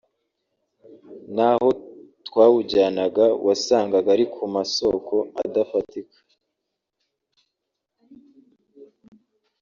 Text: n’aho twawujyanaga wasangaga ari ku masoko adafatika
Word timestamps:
n’aho 1.35 1.69
twawujyanaga 2.27 3.25
wasangaga 3.47 4.09
ari 4.15 4.25
ku 4.33 4.43
masoko 4.55 5.15
adafatika 5.43 6.17